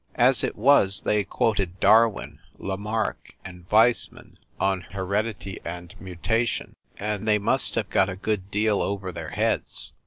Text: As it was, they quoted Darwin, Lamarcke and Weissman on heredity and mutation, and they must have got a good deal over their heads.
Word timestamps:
As 0.17 0.43
it 0.43 0.55
was, 0.55 1.03
they 1.03 1.23
quoted 1.23 1.79
Darwin, 1.79 2.39
Lamarcke 2.57 3.37
and 3.45 3.67
Weissman 3.69 4.37
on 4.59 4.81
heredity 4.81 5.59
and 5.63 5.93
mutation, 5.99 6.73
and 6.97 7.27
they 7.27 7.37
must 7.37 7.75
have 7.75 7.91
got 7.91 8.09
a 8.09 8.15
good 8.15 8.49
deal 8.49 8.81
over 8.81 9.11
their 9.11 9.29
heads. 9.29 9.93